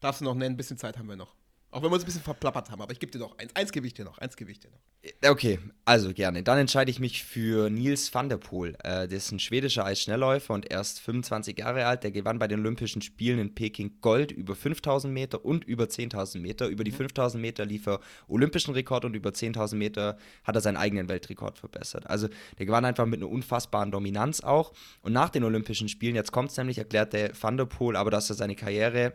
[0.00, 0.54] darfst du noch nennen.
[0.54, 1.34] Ein bisschen Zeit haben wir noch.
[1.74, 3.50] Auch wenn wir uns ein bisschen verplappert haben, aber ich gebe dir noch eins.
[3.56, 4.18] Eins gebe ich dir noch.
[4.18, 4.78] Eins gebe ich dir noch.
[5.02, 6.44] Äh, okay, also gerne.
[6.44, 8.76] Dann entscheide ich mich für Nils van der Poel.
[8.84, 12.04] Äh, der ist ein schwedischer Eisschnellläufer und erst 25 Jahre alt.
[12.04, 16.38] Der gewann bei den Olympischen Spielen in Peking Gold über 5000 Meter und über 10.000
[16.38, 16.68] Meter.
[16.68, 16.96] Über die mhm.
[16.96, 21.58] 5000 Meter lief er olympischen Rekord und über 10.000 Meter hat er seinen eigenen Weltrekord
[21.58, 22.08] verbessert.
[22.08, 22.28] Also
[22.60, 24.74] der gewann einfach mit einer unfassbaren Dominanz auch.
[25.02, 28.30] Und nach den Olympischen Spielen, jetzt kommt es nämlich, erklärte Van der Poel aber, dass
[28.30, 29.14] er seine Karriere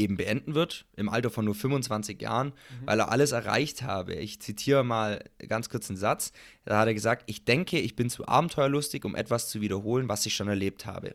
[0.00, 2.86] eben beenden wird, im Alter von nur 25 Jahren, mhm.
[2.86, 4.14] weil er alles erreicht habe.
[4.14, 6.32] Ich zitiere mal ganz kurz einen Satz.
[6.64, 10.26] Da hat er gesagt, ich denke, ich bin zu abenteuerlustig, um etwas zu wiederholen, was
[10.26, 11.14] ich schon erlebt habe.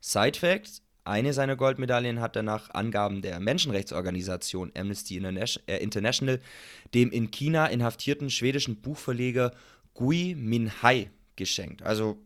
[0.00, 6.40] Side Fact, eine seiner Goldmedaillen hat er nach Angaben der Menschenrechtsorganisation Amnesty äh, International
[6.94, 9.52] dem in China inhaftierten schwedischen Buchverleger
[9.94, 11.82] Gui Minhai geschenkt.
[11.82, 12.18] Also,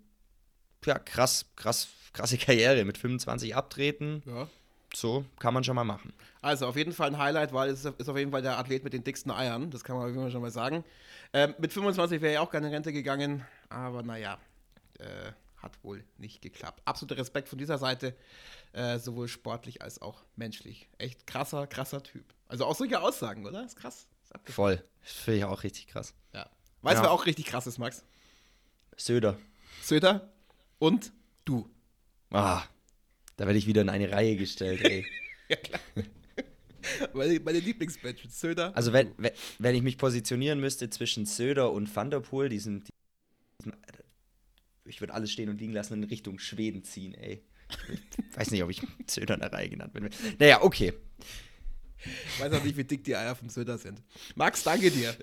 [0.87, 4.23] ja, krass, krass, krasse Karriere mit 25 abtreten.
[4.27, 4.49] Ja
[4.95, 6.13] so kann man schon mal machen.
[6.43, 8.93] Also auf jeden Fall ein Highlight, weil es ist auf jeden Fall der Athlet mit
[8.93, 9.71] den dicksten Eiern.
[9.71, 10.85] Das kann man auf jeden Fall schon mal sagen.
[11.33, 14.39] Ähm, mit 25 wäre ich auch gerne in Rente gegangen, aber naja,
[14.99, 16.81] äh, hat wohl nicht geklappt.
[16.87, 18.17] Absoluter Respekt von dieser Seite,
[18.73, 20.89] äh, sowohl sportlich als auch menschlich.
[20.99, 22.25] Echt krasser, krasser Typ.
[22.49, 23.65] Also auch solche Aussagen, oder?
[23.65, 24.07] Ist krass.
[24.25, 24.83] Ist Voll.
[25.03, 26.15] Finde ich auch richtig krass.
[26.33, 26.49] Ja.
[26.83, 27.03] Weißt du, Ja.
[27.05, 28.05] wer auch richtig krass ist, Max?
[28.97, 29.39] Söder.
[29.83, 30.31] Söder
[30.79, 31.13] und
[31.45, 31.69] du.
[32.31, 32.63] Ah,
[33.41, 35.07] da werde ich wieder in eine Reihe gestellt, ey.
[35.49, 35.81] Ja, klar.
[37.15, 38.29] meine, meine Lieblingsmatch.
[38.29, 38.77] Söder.
[38.77, 42.85] Also wenn, wenn, wenn ich mich positionieren müsste zwischen Söder und Van der Poel, diesen,
[43.59, 43.73] diesen
[44.85, 47.43] ich würde alles stehen und liegen lassen und in Richtung Schweden ziehen, ey.
[48.31, 50.11] Ich weiß nicht, ob ich Söder in der Reihe genannt bin.
[50.39, 50.93] Naja, okay.
[52.05, 54.03] Ich weiß auch nicht, wie dick die Eier vom Söder sind.
[54.35, 55.17] Max, danke dir.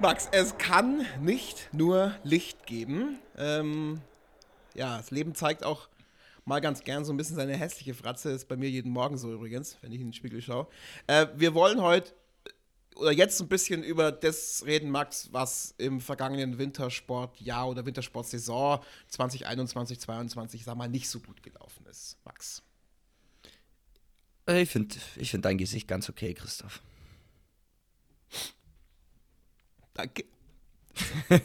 [0.00, 3.18] Max, es kann nicht nur Licht geben.
[3.36, 4.00] Ähm,
[4.74, 5.90] ja, das Leben zeigt auch
[6.46, 8.30] mal ganz gern so ein bisschen seine hässliche Fratze.
[8.30, 10.68] Ist bei mir jeden Morgen so übrigens, wenn ich in den Spiegel schaue.
[11.06, 12.14] Äh, wir wollen heute
[12.96, 20.00] oder jetzt ein bisschen über das reden, Max, was im vergangenen Wintersportjahr oder Wintersportsaison 2021,
[20.00, 22.62] 2022, sag mal, nicht so gut gelaufen ist, Max.
[24.48, 26.80] Ich finde ich find dein Gesicht ganz okay, Christoph.
[29.94, 30.24] Danke.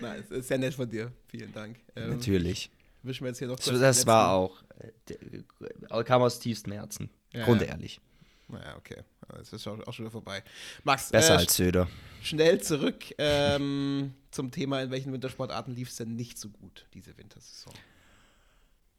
[0.00, 1.12] Nein, es ist sehr nett von dir.
[1.28, 1.78] Vielen Dank.
[1.96, 2.70] Ähm, Natürlich.
[3.02, 6.72] Wischen wir jetzt hier noch Das, kurz das den war auch, äh, kam aus tiefstem
[6.72, 7.10] Herzen.
[7.32, 8.00] Ja, Grundehrlich.
[8.48, 9.02] Naja, okay.
[9.28, 10.42] Das ist auch auch schon wieder vorbei.
[10.84, 11.88] Max, Besser äh, als Söder.
[12.22, 17.16] schnell zurück ähm, zum Thema, in welchen Wintersportarten lief es denn nicht so gut, diese
[17.16, 17.74] Wintersaison?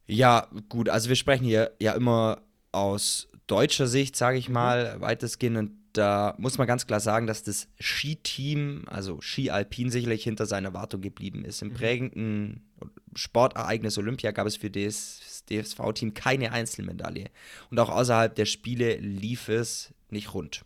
[0.07, 5.71] Ja, gut, also wir sprechen hier ja immer aus deutscher Sicht, sage ich mal, weitestgehend.
[5.97, 10.69] Da muss man ganz klar sagen, dass das Skiteam, also Ski Alpin, sicherlich hinter seiner
[10.69, 11.61] Erwartung geblieben ist.
[11.61, 12.69] Im prägenden
[13.15, 17.29] Sportereignis Olympia gab es für das DSV-Team keine Einzelmedaille.
[17.71, 20.65] Und auch außerhalb der Spiele lief es nicht rund.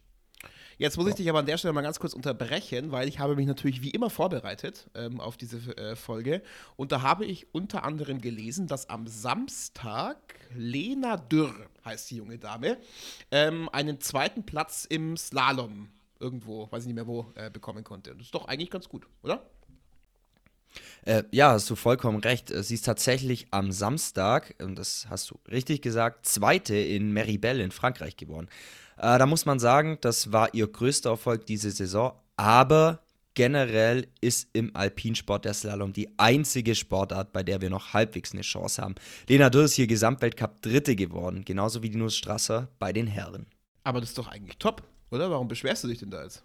[0.79, 3.35] Jetzt muss ich dich aber an der Stelle mal ganz kurz unterbrechen, weil ich habe
[3.35, 6.41] mich natürlich wie immer vorbereitet ähm, auf diese äh, Folge.
[6.77, 10.17] Und da habe ich unter anderem gelesen, dass am Samstag
[10.55, 11.53] Lena Dürr,
[11.89, 12.77] heißt die junge Dame,
[13.31, 18.13] ähm, einen zweiten Platz im Slalom irgendwo, weiß ich nicht mehr wo, äh, bekommen konnte.
[18.15, 19.49] Das ist doch eigentlich ganz gut, oder?
[21.03, 22.51] Äh, ja, hast du vollkommen recht.
[22.51, 27.59] Äh, Sie ist tatsächlich am Samstag, und das hast du richtig gesagt, Zweite in Meribel
[27.59, 28.47] in Frankreich geworden.
[28.97, 32.99] Äh, da muss man sagen, das war ihr größter Erfolg diese Saison, aber
[33.39, 38.41] generell ist im Alpinsport der Slalom die einzige Sportart, bei der wir noch halbwegs eine
[38.41, 38.95] Chance haben.
[39.29, 43.45] Lena Dürr ist hier Gesamtweltcup Dritte geworden, genauso wie die Nuss Strasser bei den Herren.
[43.85, 45.31] Aber das ist doch eigentlich top, oder?
[45.31, 46.43] Warum beschwerst du dich denn da jetzt?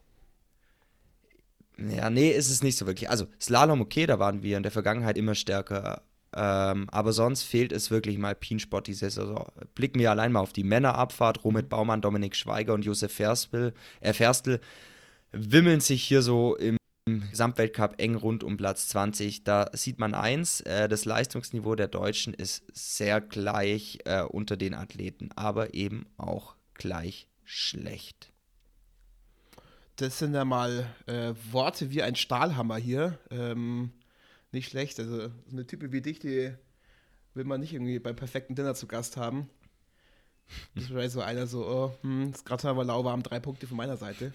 [1.78, 3.10] Ja, nee, ist es nicht so wirklich.
[3.10, 6.02] Also Slalom, okay, da waren wir in der Vergangenheit immer stärker.
[6.32, 9.48] Ähm, aber sonst fehlt es wirklich im Alpinsport diese Saison.
[9.74, 11.42] Blicken wir allein mal auf die Männerabfahrt.
[11.42, 14.60] Romit Baumann, Dominik Schweiger und Josef Ferstl, äh, Ferstl
[15.32, 19.44] wimmeln sich hier so im Gesamtweltcup eng rund um Platz 20.
[19.44, 24.72] Da sieht man eins, äh, das Leistungsniveau der Deutschen ist sehr gleich äh, unter den
[24.72, 28.32] Athleten, aber eben auch gleich schlecht.
[29.96, 33.18] Das sind ja mal äh, Worte wie ein Stahlhammer hier.
[33.30, 33.92] Ähm,
[34.50, 34.98] nicht schlecht.
[34.98, 36.54] Also so eine Type wie dich, die
[37.34, 39.50] will man nicht irgendwie beim perfekten Dinner zu Gast haben.
[40.74, 43.76] Das ist vielleicht so einer so, oh, hm, ist gerade aber lauwarm, drei Punkte von
[43.76, 44.32] meiner Seite.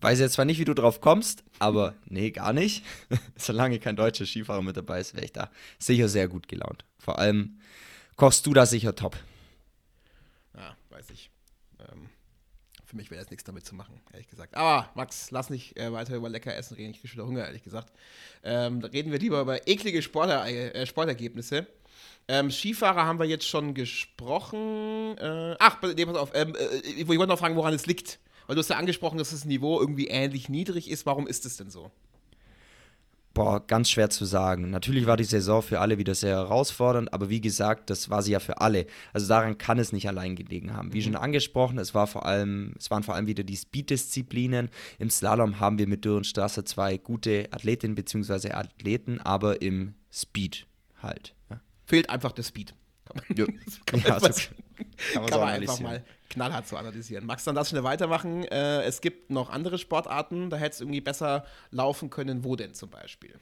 [0.00, 2.84] Weiß jetzt zwar nicht, wie du drauf kommst, aber nee, gar nicht.
[3.36, 6.84] Solange kein deutscher Skifahrer mit dabei ist, wäre ich da sicher sehr gut gelaunt.
[6.98, 7.58] Vor allem
[8.16, 9.16] kochst du da sicher top.
[10.56, 11.30] Ja, weiß ich.
[11.78, 12.08] Ähm,
[12.84, 14.54] für mich wäre jetzt nichts damit zu machen, ehrlich gesagt.
[14.54, 16.90] Aber Max, lass nicht äh, weiter über lecker Essen reden.
[16.90, 17.92] Ich kriege schon Hunger, ehrlich gesagt.
[18.42, 21.66] Ähm, reden wir lieber über eklige Sporter, äh, Sportergebnisse.
[22.28, 25.16] Ähm, Skifahrer haben wir jetzt schon gesprochen.
[25.18, 26.30] Äh, ach, nee, pass auf.
[26.34, 28.18] Ähm, äh, ich wollte noch fragen, woran es liegt.
[28.50, 31.06] Weil du hast ja angesprochen, dass das Niveau irgendwie ähnlich niedrig ist.
[31.06, 31.92] Warum ist es denn so?
[33.32, 34.70] Boah, ganz schwer zu sagen.
[34.70, 38.32] Natürlich war die Saison für alle wieder sehr herausfordernd, aber wie gesagt, das war sie
[38.32, 38.86] ja für alle.
[39.12, 40.92] Also daran kann es nicht allein gelegen haben.
[40.92, 44.68] Wie schon angesprochen, es war vor allem, es waren vor allem wieder die Speed-Disziplinen.
[44.98, 48.50] Im Slalom haben wir mit Dürrenstraße zwei gute Athletinnen bzw.
[48.50, 50.66] Athleten, aber im Speed
[51.00, 51.36] halt.
[51.50, 51.60] Ja.
[51.86, 52.74] Fehlt einfach der Speed.
[53.36, 53.46] Ja.
[53.86, 54.50] Kann man, Ja, so was-
[55.12, 57.26] kann man kann man einfach mal knallhart so analysieren.
[57.26, 58.44] Magst du dann das schnell weitermachen?
[58.44, 62.44] Äh, es gibt noch andere Sportarten, da hätte es irgendwie besser laufen können.
[62.44, 63.34] Wo denn zum Beispiel?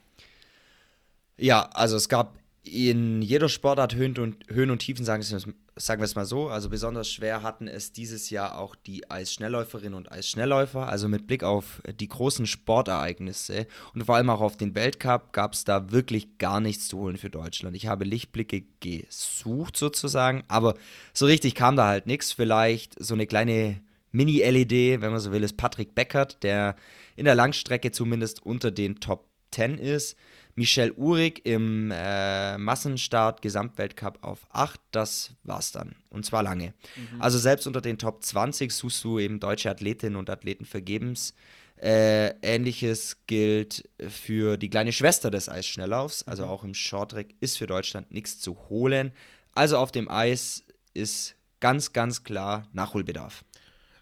[1.37, 6.05] Ja, also es gab in jeder Sportart Höhen und, Höhen und Tiefen, sagen, sagen wir
[6.05, 6.49] es mal so.
[6.49, 10.87] Also besonders schwer hatten es dieses Jahr auch die Eisschnellläuferinnen und Eisschnellläufer.
[10.87, 15.53] Also mit Blick auf die großen Sportereignisse und vor allem auch auf den Weltcup gab
[15.53, 17.75] es da wirklich gar nichts zu holen für Deutschland.
[17.75, 20.75] Ich habe Lichtblicke gesucht sozusagen, aber
[21.13, 22.33] so richtig kam da halt nichts.
[22.33, 26.75] Vielleicht so eine kleine Mini-LED, wenn man so will, ist Patrick Beckert, der
[27.15, 30.17] in der Langstrecke zumindest unter den Top 10 ist.
[30.59, 35.95] Michel Uhrig im äh, Massenstart Gesamtweltcup auf 8, das war's dann.
[36.09, 36.73] Und zwar lange.
[36.97, 37.21] Mhm.
[37.21, 41.33] Also selbst unter den Top 20 suchst du eben deutsche Athletinnen und Athleten vergebens.
[41.77, 46.49] Äh, Ähnliches gilt für die kleine Schwester des Eisschnelllaufs, also mhm.
[46.49, 49.13] auch im Shorttrack ist für Deutschland nichts zu holen.
[49.53, 53.45] Also auf dem Eis ist ganz, ganz klar Nachholbedarf.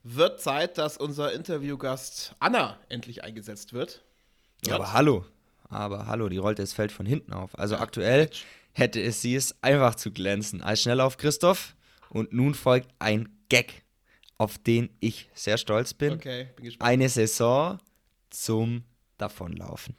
[0.01, 4.03] Wird Zeit, dass unser Interviewgast Anna endlich eingesetzt wird.
[4.65, 5.23] Ja, aber hallo.
[5.69, 7.57] Aber hallo, die rollte das Feld von hinten auf.
[7.57, 8.29] Also aktuell
[8.73, 10.61] hätte es sie es einfach zu glänzen.
[10.61, 11.75] Als Schnelllauf Christoph.
[12.09, 13.83] Und nun folgt ein Gag,
[14.37, 16.13] auf den ich sehr stolz bin.
[16.13, 16.89] Okay, bin gespannt.
[16.89, 17.79] Eine Saison
[18.29, 18.83] zum
[19.17, 19.95] Davonlaufen.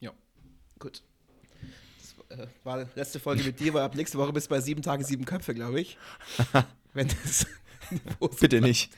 [0.00, 0.12] Ja,
[0.78, 1.02] gut.
[2.28, 4.82] Das äh, war letzte Folge mit dir, weil ab nächste Woche bist du bei sieben
[4.82, 5.98] Tage, sieben Köpfe, glaube ich.
[6.94, 7.46] Wenn das
[8.40, 8.92] Bitte nicht.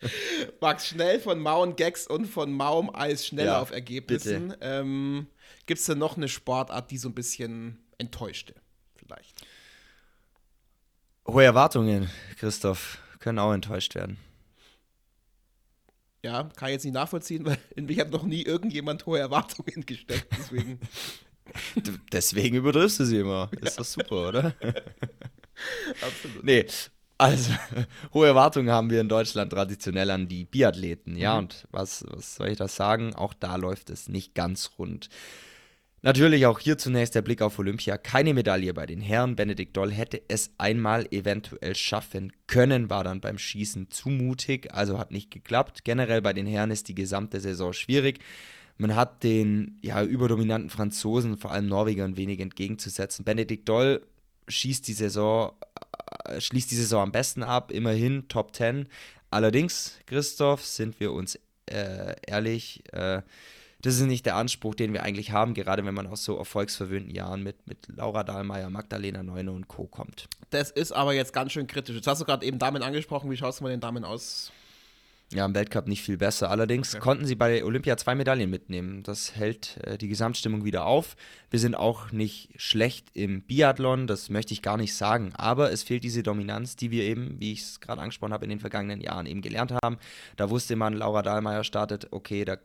[0.60, 4.50] Max Schnell von Mauen Gags und von Maum Eis Schnelllauf-Ergebnissen.
[4.50, 5.26] Ja, ähm,
[5.66, 8.54] Gibt es denn noch eine Sportart, die so ein bisschen enttäuschte?
[8.96, 9.46] Vielleicht.
[11.26, 14.18] Hohe Erwartungen, Christoph, können auch enttäuscht werden.
[16.22, 19.86] Ja, kann ich jetzt nicht nachvollziehen, weil in mich hat noch nie irgendjemand hohe Erwartungen
[19.86, 20.26] gesteckt.
[20.36, 20.80] Deswegen.
[22.12, 23.50] deswegen übertriffst du sie immer.
[23.60, 23.76] Ist ja.
[23.76, 24.54] doch super, oder?
[26.02, 26.44] Absolut.
[26.44, 26.66] Nee,
[27.20, 27.52] also,
[28.14, 31.34] hohe Erwartungen haben wir in Deutschland traditionell an die Biathleten, ja.
[31.34, 31.38] Mhm.
[31.38, 33.14] Und was, was soll ich das sagen?
[33.14, 35.08] Auch da läuft es nicht ganz rund.
[36.02, 37.98] Natürlich auch hier zunächst der Blick auf Olympia.
[37.98, 39.36] Keine Medaille bei den Herren.
[39.36, 44.98] Benedikt Doll hätte es einmal eventuell schaffen können, war dann beim Schießen zu mutig, also
[44.98, 45.84] hat nicht geklappt.
[45.84, 48.20] Generell bei den Herren ist die gesamte Saison schwierig.
[48.78, 53.26] Man hat den ja, überdominanten Franzosen, vor allem Norwegern, wenig entgegenzusetzen.
[53.26, 54.00] Benedikt Doll
[54.48, 55.52] schießt die Saison
[56.38, 58.88] schließt die Saison am besten ab, immerhin Top 10.
[59.30, 63.22] Allerdings, Christoph, sind wir uns äh, ehrlich, äh,
[63.82, 67.14] das ist nicht der Anspruch, den wir eigentlich haben, gerade wenn man aus so erfolgsverwöhnten
[67.14, 69.86] Jahren mit, mit Laura Dahlmeier, Magdalena Neune und Co.
[69.86, 70.28] kommt.
[70.50, 71.96] Das ist aber jetzt ganz schön kritisch.
[71.96, 73.30] Jetzt hast du gerade eben Damen angesprochen.
[73.30, 74.52] Wie schaust du mal den Damen aus?
[75.32, 76.50] Ja, im Weltcup nicht viel besser.
[76.50, 77.02] Allerdings okay.
[77.02, 79.04] konnten sie bei Olympia zwei Medaillen mitnehmen.
[79.04, 81.14] Das hält äh, die Gesamtstimmung wieder auf.
[81.50, 85.32] Wir sind auch nicht schlecht im Biathlon, das möchte ich gar nicht sagen.
[85.36, 88.50] Aber es fehlt diese Dominanz, die wir eben, wie ich es gerade angesprochen habe, in
[88.50, 89.98] den vergangenen Jahren eben gelernt haben.
[90.36, 92.58] Da wusste man, Laura Dahlmeier startet, okay, da,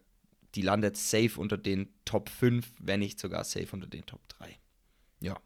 [0.55, 4.57] die landet safe unter den Top 5, wenn nicht sogar safe unter den Top 3.
[5.19, 5.39] Ja.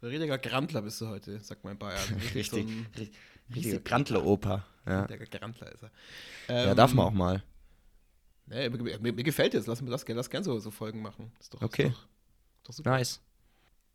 [0.00, 1.98] Richtiger Grantler bist du heute, sagt mein Bayern.
[2.34, 2.68] Richtig.
[2.96, 3.02] So
[3.54, 4.64] Richtiger Grantler-Oper.
[4.86, 5.06] Ja.
[5.06, 5.90] Der Grantler ist er.
[6.48, 7.42] Ähm, ja, darf man auch mal.
[8.46, 9.66] Nee, mir, mir, mir, gefällt es.
[9.66, 11.32] Lass, lass, lass gerne so, so Folgen machen.
[11.40, 11.86] Ist doch, okay.
[11.86, 12.06] Ist doch,
[12.64, 12.90] doch super.
[12.90, 13.20] Nice.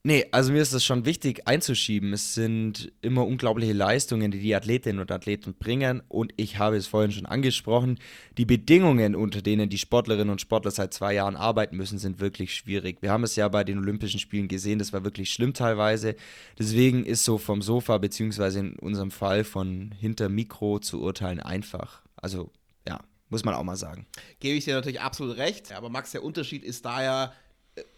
[0.02, 2.14] Nee, also mir ist es schon wichtig einzuschieben.
[2.14, 6.02] Es sind immer unglaubliche Leistungen, die die Athletinnen und Athleten bringen.
[6.08, 8.00] Und ich habe es vorhin schon angesprochen,
[8.38, 12.56] die Bedingungen, unter denen die Sportlerinnen und Sportler seit zwei Jahren arbeiten müssen, sind wirklich
[12.56, 13.02] schwierig.
[13.02, 16.16] Wir haben es ja bei den Olympischen Spielen gesehen, das war wirklich schlimm teilweise.
[16.58, 22.04] Deswegen ist so vom Sofa, beziehungsweise in unserem Fall von hinter Mikro zu urteilen einfach.
[22.16, 22.52] Also
[22.88, 24.08] ja, muss man auch mal sagen.
[24.40, 25.74] Gebe ich dir natürlich absolut recht.
[25.74, 27.34] Aber Max, der Unterschied ist da ja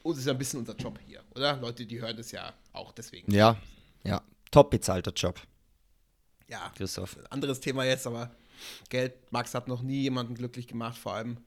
[0.03, 1.57] uns ist ja ein bisschen unser Job hier, oder?
[1.57, 3.31] Leute, die hören das ja auch deswegen.
[3.31, 3.57] Ja,
[4.03, 4.21] ja.
[4.51, 5.39] Top bezahlter Job.
[6.47, 7.17] Ja, Christoph.
[7.29, 8.31] Anderes Thema jetzt, aber
[8.89, 11.37] Geld, Max hat noch nie jemanden glücklich gemacht, vor allem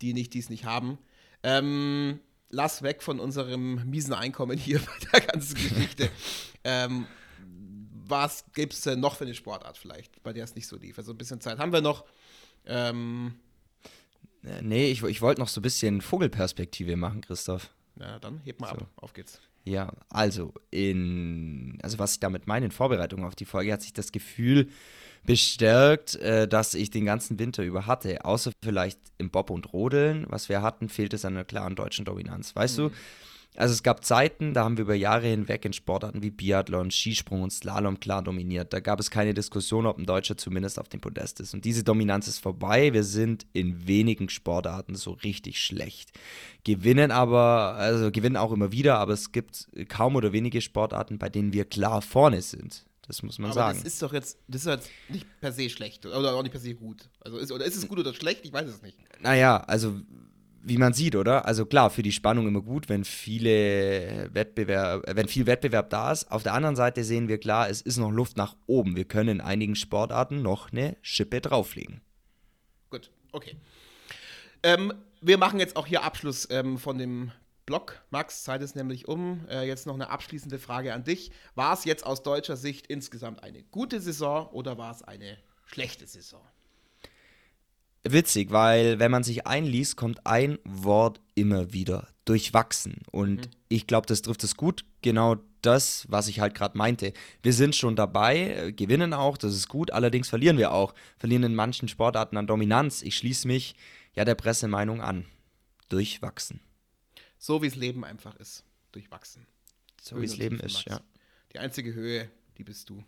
[0.00, 0.98] die nicht, die es nicht haben.
[1.42, 4.78] Ähm, lass weg von unserem miesen Einkommen hier
[5.12, 6.10] bei der ganzen Geschichte.
[6.64, 7.06] ähm,
[8.06, 10.98] was gibt es denn noch für eine Sportart vielleicht, bei der es nicht so lief?
[10.98, 12.04] Also ein bisschen Zeit haben wir noch.
[12.66, 13.34] Ähm,
[14.44, 17.70] äh, nee, ich, ich wollte noch so ein bisschen Vogelperspektive machen, Christoph.
[17.98, 18.74] Ja, dann heb mal so.
[18.74, 18.88] ab.
[18.96, 19.40] Auf geht's.
[19.64, 23.92] Ja, also in, also was ich damit meine, in Vorbereitung auf die Folge hat sich
[23.92, 24.68] das Gefühl
[25.24, 28.24] bestärkt, äh, dass ich den ganzen Winter über hatte.
[28.24, 32.04] Außer vielleicht im Bob und Rodeln, was wir hatten, fehlt es an einer klaren deutschen
[32.04, 32.56] Dominanz.
[32.56, 32.88] Weißt mhm.
[32.88, 32.90] du,
[33.54, 37.42] also es gab Zeiten, da haben wir über Jahre hinweg in Sportarten wie Biathlon, Skisprung
[37.42, 38.72] und Slalom klar dominiert.
[38.72, 41.52] Da gab es keine Diskussion, ob ein Deutscher zumindest auf dem Podest ist.
[41.52, 42.94] Und diese Dominanz ist vorbei.
[42.94, 46.12] Wir sind in wenigen Sportarten so richtig schlecht.
[46.64, 51.28] Gewinnen aber, also gewinnen auch immer wieder, aber es gibt kaum oder wenige Sportarten, bei
[51.28, 52.86] denen wir klar vorne sind.
[53.06, 53.78] Das muss man aber sagen.
[53.82, 56.60] Das ist doch jetzt, das ist jetzt nicht per se schlecht oder auch nicht per
[56.60, 57.10] se gut.
[57.20, 58.44] Also ist, oder ist es gut oder schlecht?
[58.44, 58.96] Ich weiß es nicht.
[59.20, 60.00] Naja, also
[60.64, 61.46] wie man sieht, oder?
[61.46, 66.30] Also klar, für die Spannung immer gut, wenn viele Wettbewerb, wenn viel Wettbewerb da ist.
[66.30, 68.96] Auf der anderen Seite sehen wir klar, es ist noch Luft nach oben.
[68.96, 72.00] Wir können in einigen Sportarten noch eine Schippe drauflegen.
[72.90, 73.56] Gut, okay.
[74.62, 77.32] Ähm, wir machen jetzt auch hier Abschluss ähm, von dem
[77.66, 78.02] Block.
[78.10, 79.46] Max, Zeit ist nämlich um.
[79.48, 81.32] Äh, jetzt noch eine abschließende Frage an dich.
[81.54, 86.06] War es jetzt aus deutscher Sicht insgesamt eine gute Saison oder war es eine schlechte
[86.06, 86.42] Saison?
[88.04, 93.02] Witzig, weil wenn man sich einliest, kommt ein Wort immer wieder durchwachsen.
[93.10, 93.50] Und mhm.
[93.68, 94.84] ich glaube, das trifft es gut.
[95.02, 97.12] Genau das, was ich halt gerade meinte.
[97.42, 99.92] Wir sind schon dabei, äh, gewinnen auch, das ist gut.
[99.92, 100.94] Allerdings verlieren wir auch.
[101.16, 103.02] Verlieren in manchen Sportarten an Dominanz.
[103.02, 103.76] Ich schließe mich
[104.14, 105.24] ja der Pressemeinung an.
[105.88, 106.60] Durchwachsen.
[107.38, 108.64] So wie es Leben einfach ist.
[108.92, 109.46] Durchwachsen.
[110.00, 110.84] So wie es Leben ist, Max.
[110.86, 111.00] ja.
[111.52, 113.04] Die einzige Höhe, die bist du.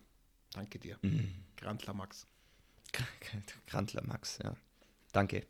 [0.52, 0.98] Danke dir.
[1.02, 1.32] Mhm.
[1.56, 2.26] Grantler Max.
[3.66, 4.54] Grantler Max, ja.
[5.14, 5.46] Danke.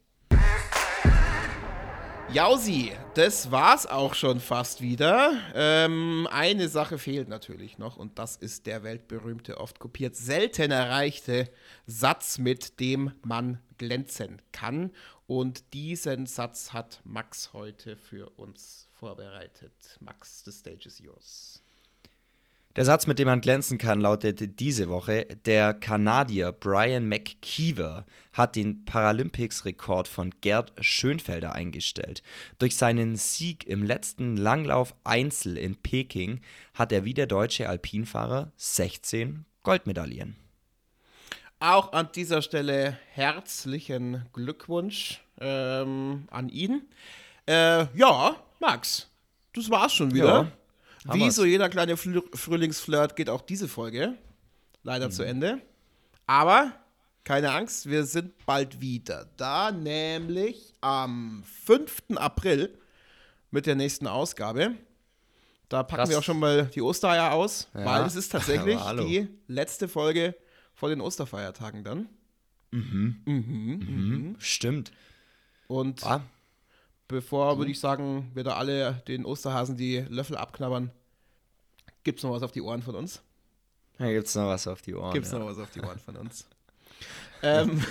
[2.30, 5.40] Jausi, das war's auch schon fast wieder.
[5.54, 11.50] Ähm, eine Sache fehlt natürlich noch und das ist der weltberühmte, oft kopiert, selten erreichte
[11.86, 14.90] Satz, mit dem man glänzen kann.
[15.26, 19.96] Und diesen Satz hat Max heute für uns vorbereitet.
[20.00, 21.63] Max, the stage is yours.
[22.76, 28.56] Der Satz, mit dem man glänzen kann, lautet diese Woche: Der Kanadier Brian McKeever hat
[28.56, 32.24] den Paralympics-Rekord von Gerd Schönfelder eingestellt.
[32.58, 36.40] Durch seinen Sieg im letzten Langlauf Einzel in Peking
[36.74, 40.36] hat er wie der deutsche Alpinfahrer 16 Goldmedaillen.
[41.60, 46.88] Auch an dieser Stelle herzlichen Glückwunsch ähm, an ihn.
[47.46, 49.08] Äh, ja, Max,
[49.52, 50.42] das war's schon wieder.
[50.42, 50.52] Ja.
[51.04, 54.16] Wie so jeder kleine Frühlingsflirt geht auch diese Folge
[54.82, 55.12] leider mhm.
[55.12, 55.60] zu Ende.
[56.26, 56.72] Aber
[57.24, 62.16] keine Angst, wir sind bald wieder da, nämlich am 5.
[62.16, 62.78] April
[63.50, 64.74] mit der nächsten Ausgabe.
[65.68, 66.10] Da packen Krass.
[66.10, 67.84] wir auch schon mal die Ostereier aus, ja.
[67.84, 70.34] weil es ist tatsächlich die letzte Folge
[70.74, 72.08] vor den Osterfeiertagen dann.
[72.70, 73.22] Mhm.
[73.24, 73.78] Mhm, mhm.
[73.78, 74.36] mhm.
[74.38, 74.92] Stimmt.
[75.66, 76.22] Und ah.
[77.08, 80.90] Bevor, würde ich sagen, wir da alle den Osterhasen die Löffel abknabbern,
[82.02, 83.22] gibt es noch was auf die Ohren von uns?
[83.98, 85.12] Ja, gibt es noch was auf die Ohren.
[85.12, 85.38] Gibt es ja.
[85.38, 86.46] noch was auf die Ohren von uns.
[87.42, 87.82] ähm,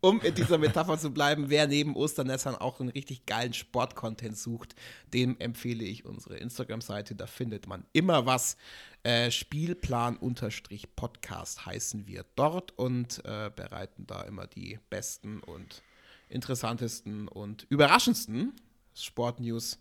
[0.00, 4.74] um in dieser Metapher zu bleiben, wer neben Osternessern auch einen richtig geilen Sportcontent sucht,
[5.14, 7.14] dem empfehle ich unsere Instagram-Seite.
[7.14, 8.56] Da findet man immer was.
[9.02, 15.82] Äh, Spielplan-Podcast heißen wir dort und äh, bereiten da immer die besten und
[16.28, 18.52] interessantesten und überraschendsten
[18.94, 19.78] Sportnews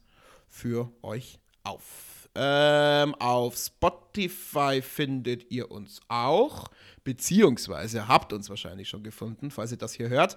[0.47, 2.29] für euch auf.
[2.37, 6.67] Ähm, auf Spotify findet ihr uns auch,
[7.05, 10.35] beziehungsweise habt uns wahrscheinlich schon gefunden, falls ihr das hier hört.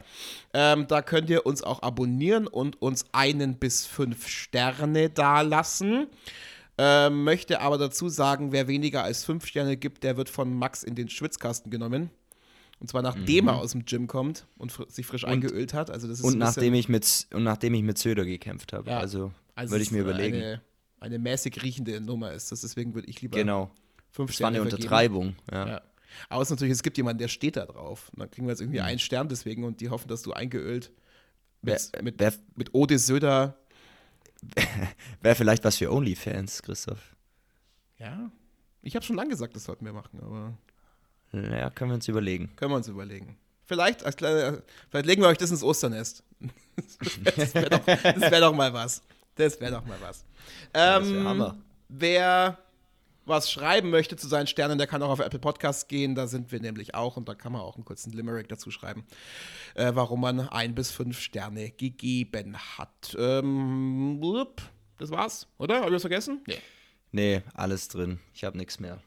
[0.55, 6.07] Ähm, da könnt ihr uns auch abonnieren und uns einen bis fünf Sterne dalassen.
[6.81, 10.85] Ähm, möchte aber dazu sagen, wer weniger als fünf Sterne gibt, der wird von Max
[10.85, 12.11] in den Schwitzkasten genommen.
[12.81, 13.49] Und zwar nachdem mhm.
[13.49, 15.91] er aus dem Gym kommt und fr sich frisch und, eingeölt hat.
[15.91, 18.91] Also das ist und, nachdem ich mit, und nachdem ich mit Söder gekämpft habe.
[18.91, 18.99] Ja.
[18.99, 20.37] Also, also würde ich mir überlegen.
[20.37, 20.63] Eine,
[21.01, 22.61] eine mäßig riechende Nummer ist das.
[22.61, 23.71] Deswegen würde ich lieber genau.
[24.11, 24.59] fünf Sterne.
[24.59, 25.37] Das war eine Untertreibung.
[25.51, 25.67] Ja.
[25.67, 25.83] ja.
[26.29, 28.11] Aber es natürlich, es gibt jemanden, der steht da drauf.
[28.13, 28.87] Und dann kriegen wir jetzt irgendwie mhm.
[28.87, 30.93] einen Stern deswegen und die hoffen, dass du eingeölt
[31.63, 33.59] mit, wer, mit, wer, mit Ode Söder.
[35.21, 37.17] Wäre vielleicht was für Onlyfans, Christoph.
[37.99, 38.31] Ja.
[38.83, 40.57] Ich habe schon lange gesagt, das sollten wir machen, aber.
[41.33, 42.51] Ja, können wir uns überlegen.
[42.57, 43.37] Können wir uns überlegen.
[43.65, 46.23] Vielleicht, als kleine, vielleicht legen wir euch das ins Osternest.
[47.37, 49.03] das wäre doch, wär doch, mal was.
[49.35, 50.25] Das wäre doch mal was.
[50.73, 51.57] Ähm, Hammer.
[51.89, 52.59] Wer
[53.29, 56.15] was schreiben möchte zu seinen Sternen, der kann auch auf Apple Podcasts gehen.
[56.15, 59.05] Da sind wir nämlich auch und da kann man auch einen kurzen Limerick dazu schreiben,
[59.75, 63.15] äh, warum man ein bis fünf Sterne gegeben hat.
[63.19, 64.19] Ähm,
[64.99, 65.81] das war's, oder?
[65.81, 66.43] Habe ich was vergessen?
[66.47, 66.59] Nee.
[67.13, 68.19] Nee, alles drin.
[68.35, 69.01] Ich habe nichts mehr.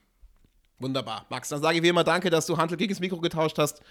[0.82, 1.26] Wunderbar.
[1.30, 3.82] Max, dann sage ich wie immer danke, dass du Handel gegen das Mikro getauscht hast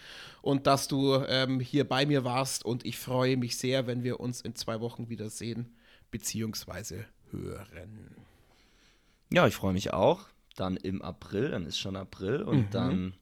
[0.43, 2.65] und dass du ähm, hier bei mir warst.
[2.65, 5.77] Und ich freue mich sehr, wenn wir uns in zwei Wochen wiedersehen
[6.11, 7.05] bzw.
[7.31, 8.17] hören.
[9.33, 10.27] Ja, ich freue mich auch.
[10.57, 12.71] Dann im April, dann ist schon April und mhm.
[12.71, 13.15] dann,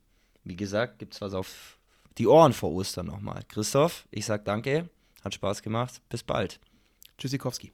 [0.44, 1.78] wie gesagt, gibt es was auf
[2.16, 3.42] die Ohren vor Ostern nochmal.
[3.48, 4.88] Christoph, ich sag danke,
[5.22, 6.00] hat Spaß gemacht.
[6.08, 6.58] Bis bald.
[7.18, 7.72] Tschüssikowski.